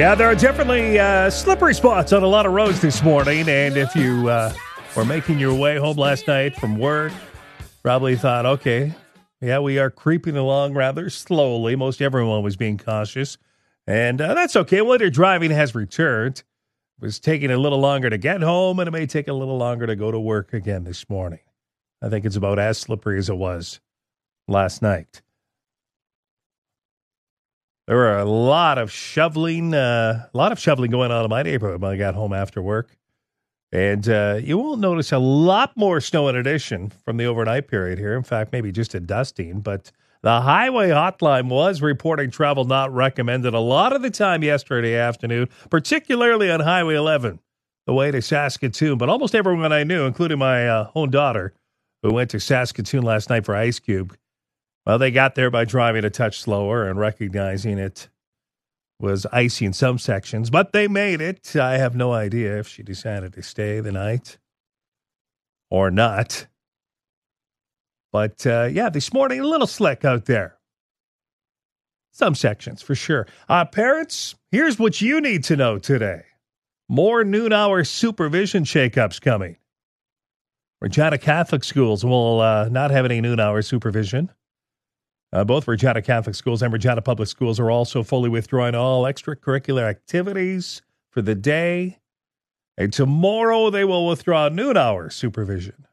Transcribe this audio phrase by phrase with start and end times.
[0.00, 3.46] Yeah, there are definitely uh, slippery spots on a lot of roads this morning.
[3.50, 4.50] And if you uh,
[4.96, 7.12] were making your way home last night from work,
[7.82, 8.94] probably thought, okay,
[9.42, 11.76] yeah, we are creeping along rather slowly.
[11.76, 13.36] Most everyone was being cautious.
[13.86, 14.80] And uh, that's okay.
[14.80, 16.38] Winter driving has returned.
[16.38, 19.58] It was taking a little longer to get home, and it may take a little
[19.58, 21.40] longer to go to work again this morning.
[22.00, 23.80] I think it's about as slippery as it was
[24.48, 25.20] last night.
[27.90, 31.42] There were a lot of shoveling, uh, a lot of shoveling going on in my
[31.42, 32.96] neighborhood when I got home after work.
[33.72, 37.98] And uh, you will notice a lot more snow in addition from the overnight period
[37.98, 38.14] here.
[38.14, 39.58] In fact, maybe just a dusting.
[39.58, 39.90] But
[40.22, 45.48] the highway hotline was reporting travel not recommended a lot of the time yesterday afternoon,
[45.68, 47.40] particularly on Highway 11,
[47.86, 48.98] the way to Saskatoon.
[48.98, 51.54] But almost everyone I knew, including my uh, own daughter,
[52.04, 54.16] who went to Saskatoon last night for Ice Cube,
[54.86, 58.08] well, they got there by driving a touch slower and recognizing it
[58.98, 61.56] was icy in some sections, but they made it.
[61.56, 64.38] I have no idea if she decided to stay the night
[65.70, 66.46] or not.
[68.12, 70.58] But uh, yeah, this morning, a little slick out there.
[72.12, 73.26] Some sections for sure.
[73.48, 76.24] Uh, parents, here's what you need to know today
[76.88, 79.56] more noon hour supervision shakeups coming.
[80.80, 84.30] Regina Catholic schools will uh, not have any noon hour supervision.
[85.32, 89.88] Uh, both Regina Catholic Schools and Regina Public Schools are also fully withdrawing all extracurricular
[89.88, 91.98] activities for the day.
[92.76, 95.86] And tomorrow they will withdraw noon hour supervision.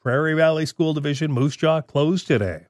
[0.00, 2.66] Prairie Valley School Division, Moose Jaw closed today.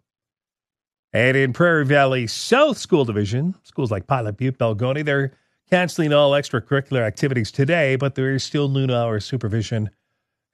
[1.13, 5.33] And in Prairie Valley South School Division, schools like Pilot Butte, Balgonie, they're
[5.71, 9.91] canceling all extracurricular activities today, but there is still noon hour supervision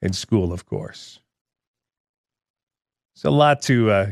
[0.01, 1.19] in school, of course.
[3.15, 4.11] It's a lot to uh,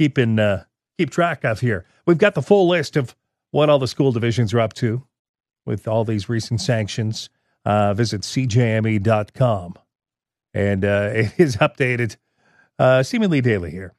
[0.00, 0.64] keeping uh,
[0.96, 1.84] keep track of here.
[2.06, 3.14] We've got the full list of
[3.50, 5.04] what all the school divisions are up to
[5.66, 7.28] with all these recent sanctions.
[7.66, 9.74] Uh, visit cjme.com.
[10.54, 12.16] And uh, it is updated
[12.78, 13.94] uh, seemingly daily here.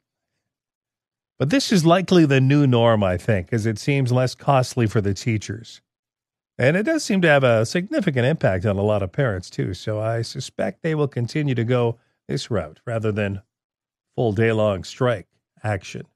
[1.38, 5.00] But this is likely the new norm, I think, as it seems less costly for
[5.00, 5.82] the teachers.
[6.58, 9.72] And it does seem to have a significant impact on a lot of parents, too.
[9.72, 13.42] So I suspect they will continue to go this route rather than
[14.16, 15.28] full day long strike
[15.62, 16.06] action.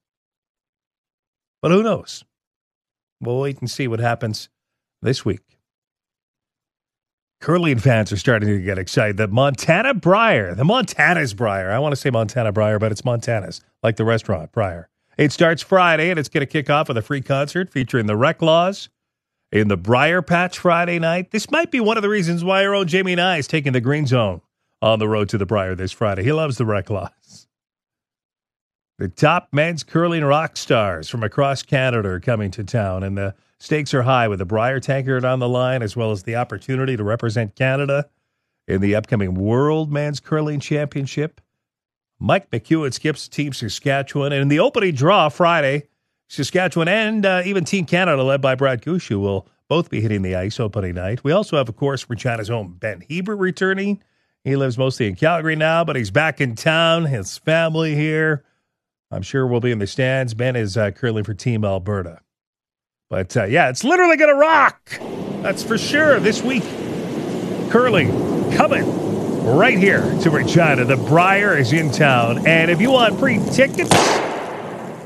[1.63, 2.25] But who knows?
[3.21, 4.49] We'll wait and see what happens
[5.03, 5.41] this week.
[7.41, 9.17] Curling fans are starting to get excited.
[9.17, 11.71] The Montana Brier, the Montana's Brier.
[11.71, 14.89] I want to say Montana Brier, but it's Montana's, like the restaurant Brier.
[15.19, 18.37] It starts Friday, and it's going to kick off with a free concert featuring the
[18.41, 18.89] Laws
[19.53, 21.31] in the Briar Patch Friday night.
[21.31, 23.81] This might be one of the reasons why our own Jamie Nye is taking the
[23.81, 24.41] Green Zone
[24.83, 26.23] on the road to the Brier this Friday.
[26.23, 27.46] He loves the Laws.
[28.99, 33.35] The top men's curling rock stars from across Canada are coming to town, and the
[33.59, 36.97] stakes are high with the Brier Tankard on the line, as well as the opportunity
[36.97, 38.09] to represent Canada
[38.67, 41.43] in the upcoming World Men's Curling Championship.
[42.19, 45.89] Mike McEwen skips Team Saskatchewan, and in the opening draw Friday,
[46.29, 50.37] Saskatchewan and uh, even Team Canada, led by Brad Gushue, will both be hitting the
[50.37, 51.23] ice opening night.
[51.23, 54.03] We also have, of course, Regina's own Ben Hebert returning.
[54.43, 57.05] He lives mostly in Calgary now, but he's back in town.
[57.05, 58.43] His family here.
[59.17, 60.35] I'm sure we'll be in the stands.
[60.35, 62.21] Ben is uh, curling for Team Alberta.
[63.09, 65.01] But uh, yeah, it's literally going to rock.
[65.43, 66.65] That's for sure this week.
[67.71, 68.11] Curling
[68.53, 68.85] coming
[69.43, 70.85] right here to Regina.
[70.85, 72.47] The Brier is in town.
[72.47, 73.91] And if you want free tickets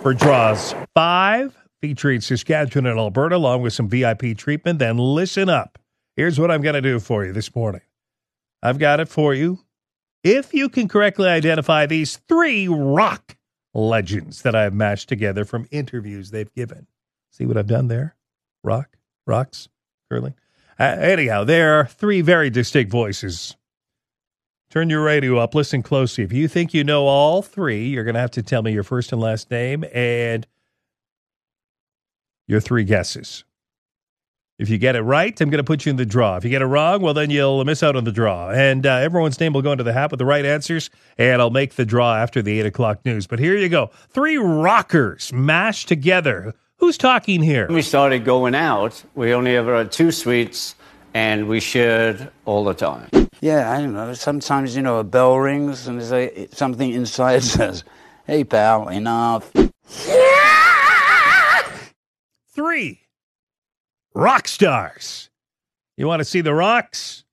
[0.02, 5.78] for draws five featuring Saskatchewan and Alberta, along with some VIP treatment, then listen up.
[6.16, 7.82] Here's what I'm going to do for you this morning.
[8.60, 9.60] I've got it for you.
[10.24, 13.36] If you can correctly identify these three rock
[13.74, 16.86] legends that I've matched together from interviews they've given.
[17.30, 18.16] See what I've done there?
[18.62, 18.96] Rock,
[19.26, 19.68] rocks,
[20.10, 20.34] curling.
[20.78, 23.56] Uh, anyhow, there are three very distinct voices.
[24.70, 26.24] Turn your radio up, listen closely.
[26.24, 28.84] If you think you know all three, you're going to have to tell me your
[28.84, 30.46] first and last name and
[32.46, 33.44] your three guesses.
[34.60, 36.36] If you get it right, I'm going to put you in the draw.
[36.36, 38.50] If you get it wrong, well, then you'll miss out on the draw.
[38.50, 41.48] And uh, everyone's name will go into the hat with the right answers, and I'll
[41.48, 43.26] make the draw after the 8 o'clock news.
[43.26, 46.52] But here you go three rockers mashed together.
[46.76, 47.68] Who's talking here?
[47.68, 50.74] When we started going out, we only ever had two suites,
[51.14, 53.08] and we shared all the time.
[53.40, 54.12] Yeah, I don't know.
[54.12, 57.82] Sometimes, you know, a bell rings, and there's a, something inside says,
[58.26, 59.50] hey, pal, enough.
[62.54, 63.00] Three
[64.14, 65.30] rock stars.
[65.96, 67.24] You want to see the rocks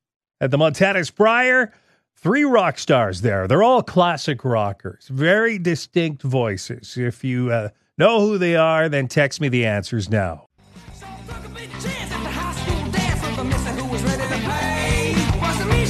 [0.42, 1.74] at the Montana's Brier?
[2.16, 3.48] Three rock stars there.
[3.48, 6.98] They're all classic rockers, very distinct voices.
[6.98, 10.48] If you uh, know who they are, then text me the answers now.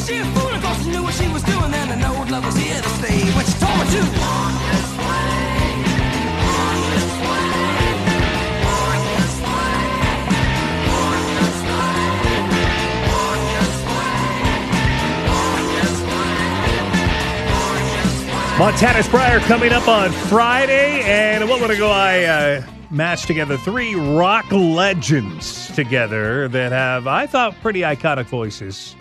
[0.06, 3.20] she she knew what she was doing and an old here to stay.
[3.60, 4.67] Told me to
[18.58, 18.66] way.
[18.66, 23.96] Montana's Brier coming up on Friday, and a moment ago I uh, matched together three
[23.96, 28.96] rock legends together that have, I thought, pretty iconic voices.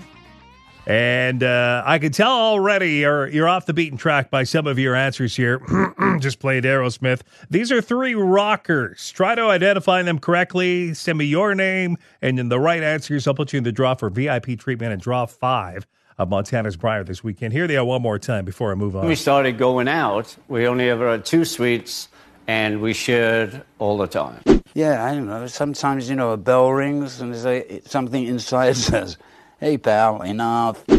[0.87, 4.79] And uh, I can tell already you're, you're off the beaten track by some of
[4.79, 5.61] your answers here.
[6.21, 7.23] Just played Aerosmith.
[7.51, 9.11] These are three rockers.
[9.11, 10.95] Try to identify them correctly.
[10.95, 13.27] Send me your name and then the right answers.
[13.27, 15.87] I'll put you in the draw for VIP treatment and draw five
[16.19, 17.53] of Montana's Brier this weekend.
[17.53, 19.07] Here they are one more time before I move on.
[19.07, 22.09] We started going out, we only ever had two suites,
[22.47, 24.41] and we shared all the time.
[24.75, 25.47] Yeah, I don't know.
[25.47, 29.17] Sometimes, you know, a bell rings and there's a, something inside says,
[29.61, 30.85] hey, pal, enough.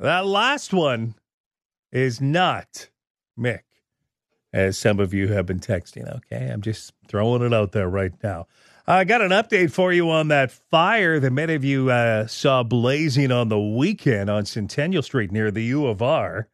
[0.00, 1.16] That last one
[1.90, 2.88] is not
[3.36, 3.62] Mick,
[4.52, 6.08] as some of you have been texting.
[6.18, 8.46] Okay, I'm just throwing it out there right now.
[8.90, 12.62] I got an update for you on that fire that many of you uh, saw
[12.62, 16.48] blazing on the weekend on Centennial Street near the U of R.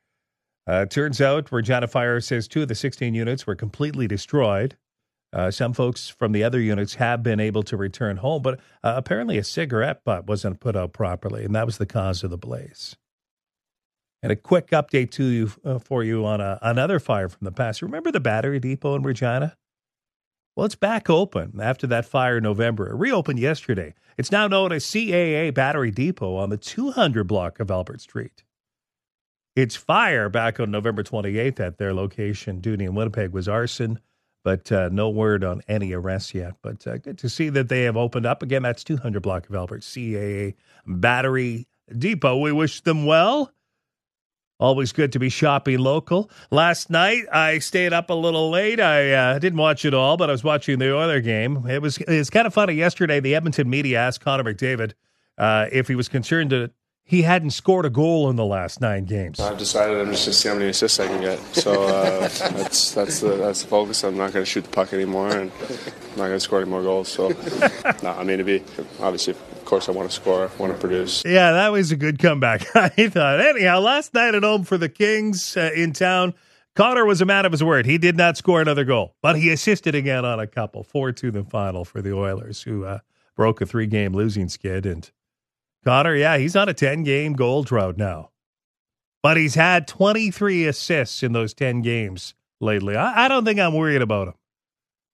[0.66, 4.76] Uh, turns out, Regina Fire says two of the 16 units were completely destroyed.
[5.32, 8.94] Uh, some folks from the other units have been able to return home, but uh,
[8.96, 12.36] apparently a cigarette butt wasn't put out properly, and that was the cause of the
[12.36, 12.96] blaze.
[14.24, 17.52] And a quick update to you uh, for you on a, another fire from the
[17.52, 17.80] past.
[17.80, 19.56] Remember the battery depot in Regina?
[20.56, 22.88] Well, it's back open after that fire in November.
[22.88, 23.94] It reopened yesterday.
[24.16, 28.44] It's now known as CAA Battery Depot on the 200 block of Albert Street.
[29.56, 34.00] Its fire back on November 28th at their location, Dooney in Winnipeg, was arson,
[34.44, 36.54] but uh, no word on any arrests yet.
[36.62, 38.42] But uh, good to see that they have opened up.
[38.42, 40.54] Again, that's 200 block of Albert, CAA
[40.86, 41.66] Battery
[41.96, 42.38] Depot.
[42.38, 43.52] We wish them well.
[44.60, 46.30] Always good to be shopping local.
[46.50, 48.78] Last night I stayed up a little late.
[48.78, 51.66] I uh, didn't watch it all, but I was watching the Oiler game.
[51.68, 52.74] It was it's kind of funny.
[52.74, 54.92] Yesterday, the Edmonton media asked Connor McDavid
[55.38, 56.70] uh, if he was concerned that
[57.06, 59.38] he hadn't scored a goal in the last nine games.
[59.38, 61.38] I've decided I'm just going to see how many assists I can get.
[61.54, 64.02] So uh, that's that's the that's the focus.
[64.04, 66.70] I'm not going to shoot the puck anymore, and I'm not going to score any
[66.70, 67.08] more goals.
[67.08, 67.28] So,
[68.02, 68.62] no, I mean to be
[69.00, 71.22] obviously, of course, I want to score, I want to produce.
[71.26, 72.64] Yeah, that was a good comeback.
[72.74, 73.38] I thought.
[73.40, 76.32] Anyhow, last night at home for the Kings uh, in town,
[76.74, 77.84] Connor was a man of his word.
[77.84, 80.82] He did not score another goal, but he assisted again on a couple.
[80.82, 83.00] Four two the final for the Oilers, who uh,
[83.36, 85.10] broke a three game losing skid and.
[85.84, 88.30] Connor, yeah, he's on a 10 game goal drought now.
[89.22, 92.96] But he's had 23 assists in those 10 games lately.
[92.96, 94.34] I, I, don't think I'm worried about him.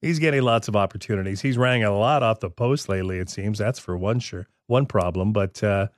[0.01, 1.41] He's getting lots of opportunities.
[1.41, 3.59] He's running a lot off the post lately, it seems.
[3.59, 5.89] That's for one sure one problem, but uh,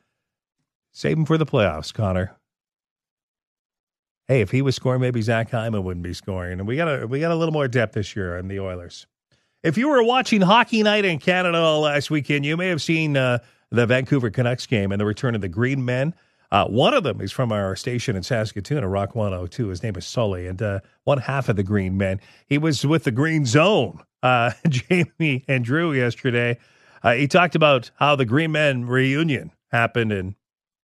[0.93, 2.35] save him for the playoffs, Connor.
[4.27, 6.59] Hey, if he was scoring, maybe Zach Hyman wouldn't be scoring.
[6.59, 9.07] And we got a we got a little more depth this year in the Oilers.
[9.63, 13.39] If you were watching Hockey Night in Canada last weekend, you may have seen uh,
[13.73, 16.15] the Vancouver Canucks game and the return of the Green Men.
[16.51, 19.69] Uh, one of them is from our station in Saskatoon, Rock 102.
[19.69, 22.21] His name is Sully, and uh, one half of the Green Men.
[22.47, 26.59] He was with the Green Zone, uh, Jamie and Drew, yesterday.
[27.03, 30.35] Uh, he talked about how the Green Men reunion happened, and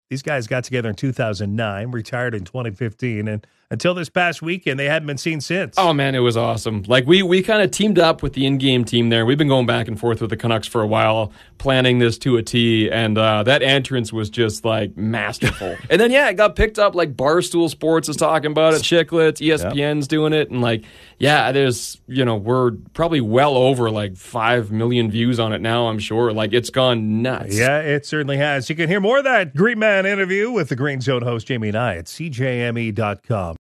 [0.10, 4.86] these guys got together in 2009, retired in 2015, and until this past weekend, they
[4.86, 5.76] hadn't been seen since.
[5.78, 6.84] Oh man, it was awesome.
[6.88, 9.26] Like we we kind of teamed up with the in-game team there.
[9.26, 12.38] We've been going back and forth with the Canucks for a while, planning this to
[12.38, 15.76] a T, and uh, that entrance was just like masterful.
[15.90, 16.96] and then yeah, it got picked up.
[16.96, 20.08] Like Barstool Sports is talking about it, Chiclets, ESPN's yep.
[20.08, 20.86] doing it, and like
[21.20, 25.88] yeah, there's you know we're probably well over like five million views on it now.
[25.88, 26.32] I'm sure.
[26.32, 27.58] Like it's gone nuts.
[27.58, 28.70] Yeah, it certainly has.
[28.70, 31.70] You can hear more of that Green Man interview with the Green Zone host Jamie
[31.70, 33.57] and I at cjme.com.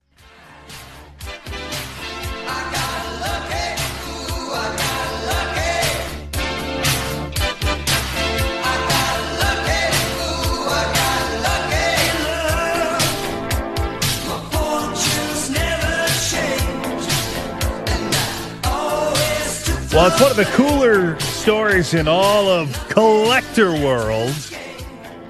[19.97, 24.35] Well, it's one of the cooler stories in all of collector world.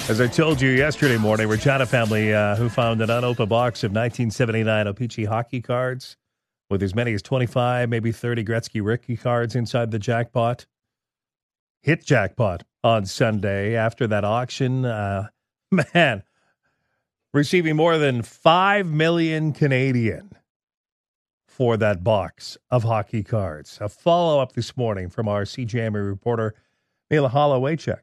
[0.08, 3.92] As I told you yesterday morning, Regina family uh, who found an unopened box of
[3.92, 6.16] 1979 O-Pee-Chee hockey cards
[6.68, 10.66] with as many as 25, maybe 30 Gretzky rookie cards inside the jackpot.
[11.82, 14.84] Hit jackpot on Sunday after that auction.
[14.84, 15.28] Uh,
[15.94, 16.24] man,
[17.32, 20.32] receiving more than 5 million Canadian
[21.56, 23.78] for that box of hockey cards.
[23.80, 26.54] A follow up this morning from our CJME reporter,
[27.10, 28.00] Mila Hollowaychuk.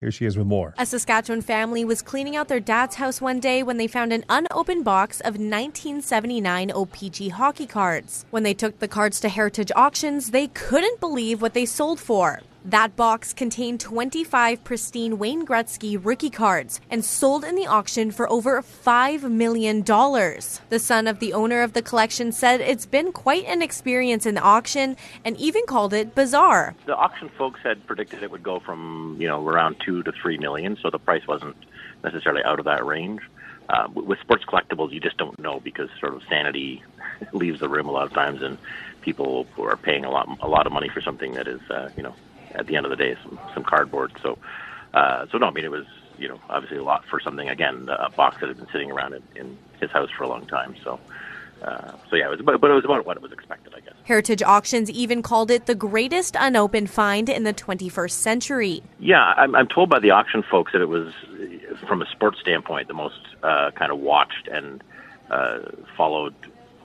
[0.00, 0.74] Here she is with more.
[0.76, 4.24] A Saskatchewan family was cleaning out their dad's house one day when they found an
[4.28, 8.26] unopened box of 1979 O-Pee-Chee hockey cards.
[8.30, 12.40] When they took the cards to Heritage Auctions, they couldn't believe what they sold for.
[12.64, 18.30] That box contained 25 pristine Wayne Gretzky rookie cards and sold in the auction for
[18.30, 19.82] over $5 million.
[19.82, 24.36] The son of the owner of the collection said it's been quite an experience in
[24.36, 26.76] the auction and even called it bizarre.
[26.86, 30.38] the auction folks had predicted it would go from you know around two to three
[30.38, 31.56] million, so the price wasn't
[32.04, 33.22] necessarily out of that range.
[33.68, 36.82] Uh, with sports collectibles, you just don't know because sort of sanity
[37.32, 38.56] leaves the room a lot of times, and
[39.00, 42.04] people are paying a lot a lot of money for something that is uh, you
[42.04, 42.14] know
[42.54, 44.12] at the end of the day some some cardboard.
[44.22, 44.38] So
[44.94, 45.86] uh, so no, I mean it was
[46.18, 49.14] you know obviously a lot for something again a box that had been sitting around
[49.14, 50.76] in, in his house for a long time.
[50.84, 50.98] So.
[51.62, 53.78] Uh, so yeah, it was, about, but it was about what it was expected, I
[53.78, 53.94] guess.
[54.02, 58.82] Heritage Auctions even called it the greatest unopened find in the 21st century.
[58.98, 61.12] Yeah, I'm, I'm told by the auction folks that it was,
[61.86, 64.82] from a sports standpoint, the most uh, kind of watched and
[65.30, 65.60] uh,
[65.96, 66.34] followed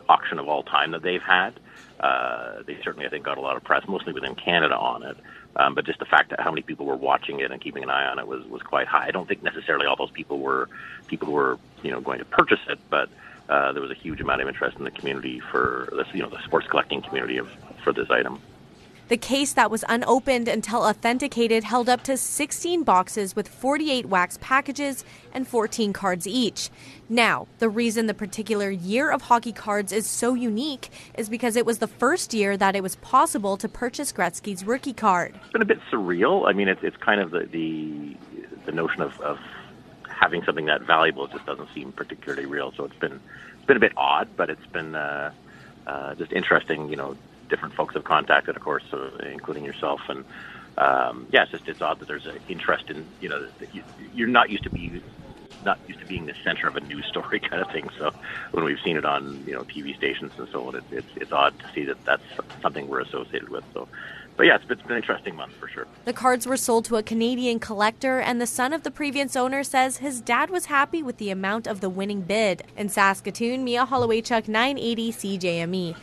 [0.10, 1.60] auction of all time that they've had.
[2.00, 5.18] Uh, they certainly, I think, got a lot of press, mostly within Canada, on it.
[5.58, 7.90] Um, but just the fact that how many people were watching it and keeping an
[7.90, 9.08] eye on it was was quite high.
[9.08, 10.70] I don't think necessarily all those people were
[11.08, 13.10] people who were you know going to purchase it, but
[13.50, 16.30] uh, there was a huge amount of interest in the community for this, you know,
[16.30, 17.50] the sports collecting community of
[17.84, 18.40] for this item.
[19.08, 24.38] The case that was unopened until authenticated held up to 16 boxes with 48 wax
[24.42, 26.70] packages and 14 cards each.
[27.08, 31.66] Now, the reason the particular year of hockey cards is so unique is because it
[31.66, 35.40] was the first year that it was possible to purchase Gretzky's rookie card.
[35.42, 36.46] It's been a bit surreal.
[36.46, 38.18] I mean, it's it's kind of the the,
[38.66, 39.40] the notion of, of
[40.10, 42.74] having something that valuable just doesn't seem particularly real.
[42.74, 43.22] So it's been
[43.56, 45.32] it's been a bit odd, but it's been uh,
[45.86, 46.90] uh, just interesting.
[46.90, 47.18] You know,
[47.50, 50.26] different folks have contacted, of course, uh, including yourself, and
[50.78, 54.28] um, yeah, it's just it's odd that there's an interest in you know you, you're
[54.28, 55.02] not used to be
[55.66, 57.90] not used to being the center of a news story kind of thing.
[57.98, 58.12] So
[58.52, 61.32] when we've seen it on you know TV stations and so on, it, it's it's
[61.32, 62.24] odd to see that that's
[62.62, 63.64] something we're associated with.
[63.74, 63.88] So.
[64.36, 65.88] But yeah, it's been, it's been an interesting month for sure.
[66.06, 69.64] The cards were sold to a Canadian collector, and the son of the previous owner
[69.64, 72.62] says his dad was happy with the amount of the winning bid.
[72.78, 75.96] In Saskatoon, Mia Hollowaychuk, 980 CJME.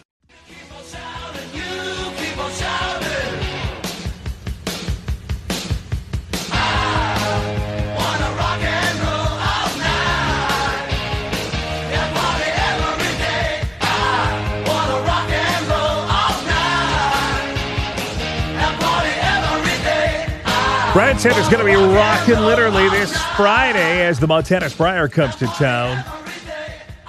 [20.94, 25.34] Brad said it's going to be rocking literally this Friday as the Montana Brier comes
[25.34, 26.04] to town.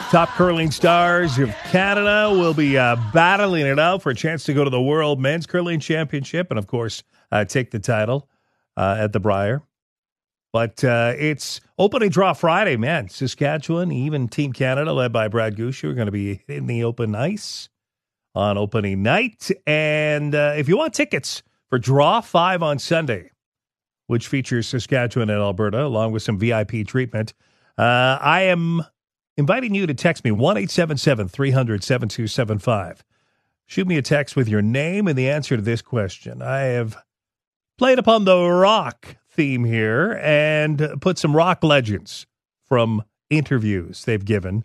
[0.10, 4.56] Top curling stars of Canada will be uh, battling it out for a chance to
[4.56, 8.28] go to the World Men's Curling Championship and, of course, uh, take the title
[8.76, 9.62] uh, at the Brier.
[10.52, 13.10] But uh, it's opening draw Friday, man.
[13.10, 17.14] Saskatchewan, even Team Canada, led by Brad Gushue, are going to be in the open
[17.14, 17.70] ice
[18.34, 19.52] on opening night.
[19.68, 23.30] And uh, if you want tickets for Draw 5 on Sunday,
[24.08, 27.34] which features Saskatchewan and Alberta, along with some VIP treatment.
[27.78, 28.84] Uh, I am
[29.38, 33.04] inviting you to text me 1 877 300 7275.
[33.68, 36.42] Shoot me a text with your name and the answer to this question.
[36.42, 36.98] I have
[37.78, 42.26] played upon the rock theme here and put some rock legends
[42.64, 44.64] from interviews they've given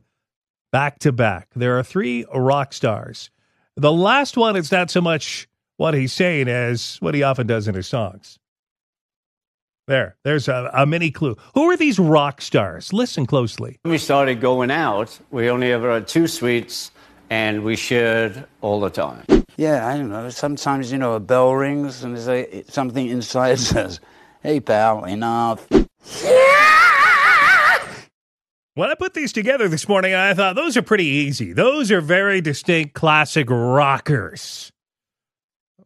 [0.71, 1.49] back to back.
[1.55, 3.31] There are three rock stars.
[3.77, 7.67] The last one is not so much what he's saying as what he often does
[7.67, 8.39] in his songs.
[9.91, 11.37] There, there's a, a mini clue.
[11.55, 12.93] Who are these rock stars?
[12.93, 13.81] Listen closely.
[13.83, 16.93] When we started going out, we only ever had two suites,
[17.29, 19.25] and we shared all the time.
[19.57, 20.31] Yeah, I don't know.
[20.31, 23.99] Sometimes, you know, a bell rings and there's a, something inside says,
[24.45, 25.67] hey, pal, enough.
[28.75, 31.53] When I put these together this morning, I thought those are pretty easy.
[31.53, 34.71] Those are very distinct classic rockers.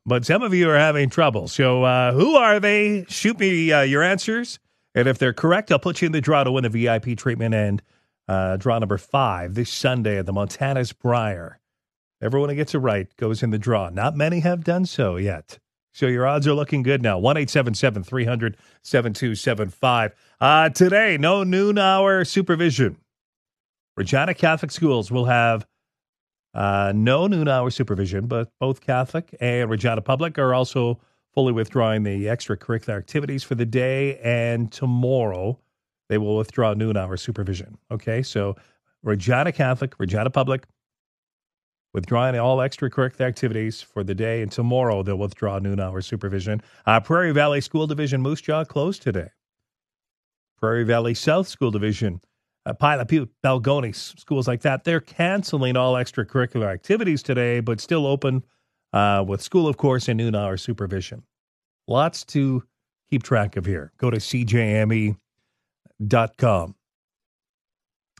[0.06, 1.48] But some of you are having trouble.
[1.48, 3.06] So, uh, who are they?
[3.08, 4.58] Shoot me uh, your answers.
[4.94, 7.54] And if they're correct, I'll put you in the draw to win a VIP treatment
[7.54, 7.82] and
[8.28, 11.58] uh, draw number five this Sunday at the Montana's Brier.
[12.20, 13.88] Everyone who gets it right goes in the draw.
[13.88, 15.58] Not many have done so yet.
[15.92, 17.18] So your odds are looking good now.
[17.18, 20.12] 1 300 7275.
[20.40, 22.96] Uh, today, no noon hour supervision.
[23.96, 25.66] Regina Catholic Schools will have
[26.54, 31.00] uh, no noon hour supervision, but both Catholic and Regina Public are also
[31.32, 34.18] fully withdrawing the extracurricular activities for the day.
[34.18, 35.58] And tomorrow,
[36.08, 37.76] they will withdraw noon hour supervision.
[37.90, 38.56] Okay, so
[39.02, 40.64] Regina Catholic, Regina Public,
[41.92, 44.42] withdrawing all extracurricular activities for the day.
[44.42, 46.62] And tomorrow, they'll withdraw noon hour supervision.
[46.86, 49.28] Uh, Prairie Valley School Division Moose Jaw closed today.
[50.58, 52.20] Prairie Valley South School Division,
[52.66, 54.84] uh, Pilot Butte, Balgonie, schools like that.
[54.84, 58.44] They're canceling all extracurricular activities today, but still open
[58.92, 61.24] uh, with school, of course, and noon hour supervision.
[61.86, 62.64] Lots to
[63.10, 63.92] keep track of here.
[63.98, 65.16] Go to cjme.com.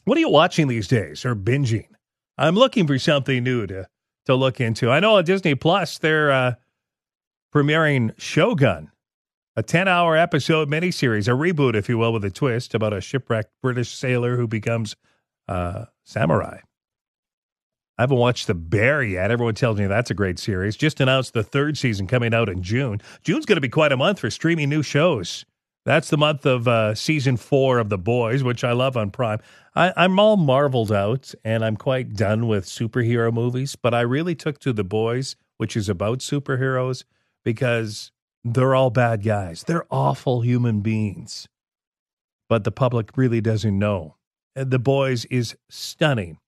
[0.05, 1.87] What are you watching these days or binging?
[2.37, 3.89] I'm looking for something new to,
[4.27, 4.91] to look into.
[4.91, 6.55] I know on Disney Plus, they're uh,
[7.55, 8.91] premiering Shogun,
[9.57, 13.01] a 10 hour episode miniseries, a reboot, if you will, with a twist about a
[13.01, 14.97] shipwrecked British sailor who becomes
[15.49, 16.59] uh, samurai.
[17.97, 19.31] I haven't watched The Bear yet.
[19.31, 20.77] Everyone tells me that's a great series.
[20.77, 23.01] Just announced the third season coming out in June.
[23.23, 25.45] June's going to be quite a month for streaming new shows.
[25.85, 29.39] That's the month of uh, season four of The Boys, which I love on Prime.
[29.77, 34.35] I, I'm all marveled out and I'm quite done with superhero movies, but I really
[34.35, 37.05] took to The Boys, which is about superheroes,
[37.45, 38.11] because
[38.45, 39.65] they're all bad guys.
[39.65, 41.49] They're awful human beings.
[42.49, 44.17] But the public really doesn't know.
[44.55, 46.39] The Boys is stunning.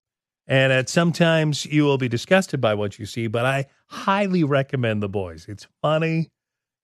[0.46, 5.02] And at sometimes you will be disgusted by what you see, but I highly recommend
[5.02, 5.46] The Boys.
[5.48, 6.30] It's funny,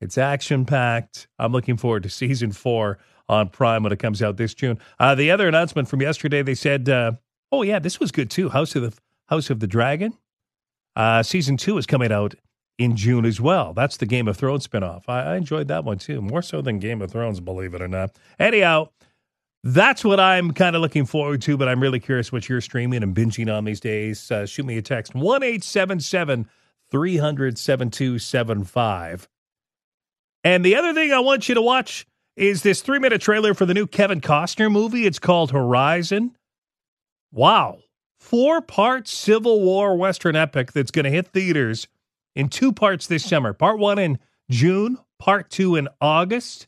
[0.00, 1.28] it's action packed.
[1.38, 4.80] I'm looking forward to season four on Prime when it comes out this June.
[4.98, 7.12] Uh, the other announcement from yesterday, they said, uh,
[7.52, 10.18] "Oh yeah, this was good too." House of the House of the Dragon,
[10.96, 12.34] uh, season two is coming out
[12.82, 13.72] in June as well.
[13.72, 15.04] That's the Game of Thrones spinoff.
[15.08, 17.88] I, I enjoyed that one too, more so than Game of Thrones, believe it or
[17.88, 18.16] not.
[18.38, 18.88] Anyhow,
[19.64, 23.02] that's what I'm kind of looking forward to, but I'm really curious what you're streaming
[23.02, 24.30] and binging on these days.
[24.30, 26.48] Uh, shoot me a text 1 877
[26.90, 29.28] 300 7275.
[30.44, 33.66] And the other thing I want you to watch is this three minute trailer for
[33.66, 35.06] the new Kevin Costner movie.
[35.06, 36.36] It's called Horizon.
[37.30, 37.78] Wow.
[38.18, 41.86] Four part Civil War Western epic that's going to hit theaters
[42.34, 43.52] in two parts this summer.
[43.52, 44.18] Part one in
[44.50, 46.66] June, part two in August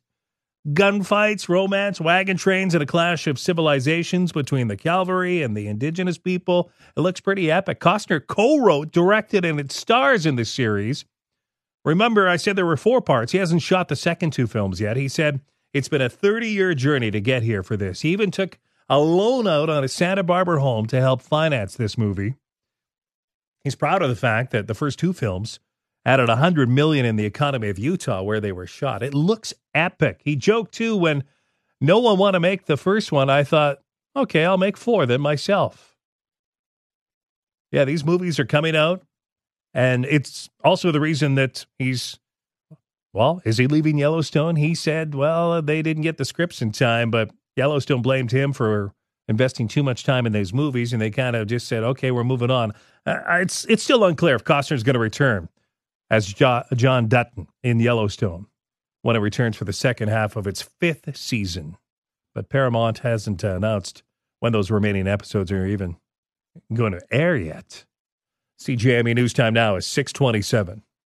[0.73, 6.19] gunfights, romance, wagon trains, and a clash of civilizations between the cavalry and the indigenous
[6.19, 6.71] people.
[6.97, 7.81] It looks pretty epic.
[7.81, 11.05] Costner co wrote, directed, and it stars in the series.
[11.85, 13.33] Remember, I said there were four parts.
[13.33, 14.97] He hasn't shot the second two films yet.
[14.97, 15.41] He said
[15.75, 18.01] it's been a 30 year journey to get here for this.
[18.01, 21.99] He even took a loan out on his Santa Barbara home to help finance this
[21.99, 22.37] movie.
[23.65, 25.59] He's proud of the fact that the first two films
[26.05, 29.03] added 100 million in the economy of Utah where they were shot.
[29.03, 30.21] It looks epic.
[30.23, 31.25] He joked too when
[31.81, 33.31] no one wanted to make the first one.
[33.31, 33.79] I thought,
[34.15, 35.97] okay, I'll make four then myself.
[37.73, 39.03] Yeah, these movies are coming out,
[39.73, 42.19] and it's also the reason that he's.
[43.13, 44.57] Well, is he leaving Yellowstone?
[44.57, 48.93] He said, well, they didn't get the scripts in time, but Yellowstone blamed him for
[49.29, 52.25] investing too much time in those movies, and they kind of just said, okay, we're
[52.25, 52.73] moving on.
[53.07, 55.49] Uh, it's it's still unclear if Costner is going to return
[56.11, 58.47] as jo- John Dutton in Yellowstone
[59.03, 61.77] when it returns for the second half of its fifth season.
[62.35, 64.03] But Paramount hasn't uh, announced
[64.41, 65.97] when those remaining episodes are even
[66.73, 67.85] going to air yet.
[68.61, 70.83] CJME News Time now is 627.